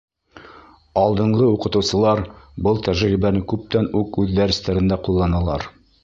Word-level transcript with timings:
Алдынғы 1.01 1.49
уҡытыусылар 1.57 2.21
был 2.67 2.81
тәжрибәне 2.87 3.43
күптән 3.51 3.89
үк 4.01 4.17
үҙ 4.23 4.33
дәрестәрендә 4.39 4.99
ҡулланалар. 5.09 5.67